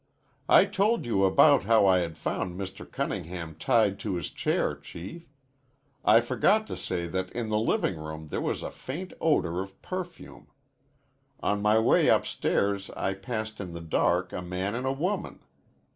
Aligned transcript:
"I 0.49 0.65
told 0.65 1.05
you 1.05 1.25
about 1.25 1.65
how 1.65 1.85
I 1.85 2.09
found 2.13 2.59
Mr. 2.59 2.91
Cunningham 2.91 3.53
tied 3.53 3.99
to 3.99 4.15
his 4.15 4.31
chair, 4.31 4.73
Chief. 4.75 5.29
I 6.03 6.21
forgot 6.21 6.65
to 6.65 6.75
say 6.75 7.05
that 7.05 7.29
in 7.33 7.49
the 7.49 7.59
living 7.59 7.97
room 7.97 8.29
there 8.29 8.41
was 8.41 8.63
a 8.63 8.71
faint 8.71 9.13
odor 9.21 9.61
of 9.61 9.79
perfume. 9.83 10.47
On 11.41 11.61
my 11.61 11.77
way 11.77 12.07
upstairs 12.07 12.89
I 12.97 13.13
passed 13.13 13.61
in 13.61 13.73
the 13.73 13.79
dark 13.79 14.33
a 14.33 14.41
man 14.41 14.73
and 14.73 14.87
a 14.87 14.91
woman. 14.91 15.39